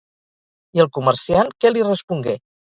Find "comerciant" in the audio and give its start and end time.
0.99-1.55